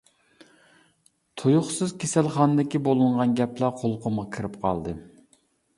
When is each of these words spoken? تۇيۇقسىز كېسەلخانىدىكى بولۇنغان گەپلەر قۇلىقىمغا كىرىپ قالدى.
تۇيۇقسىز 1.41 1.93
كېسەلخانىدىكى 2.05 2.83
بولۇنغان 2.89 3.39
گەپلەر 3.43 3.79
قۇلىقىمغا 3.85 4.31
كىرىپ 4.37 4.63
قالدى. 4.67 5.01